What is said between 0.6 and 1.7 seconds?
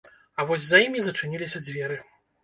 за імі зачыніліся